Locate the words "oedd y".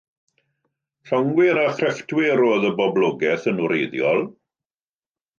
2.45-2.71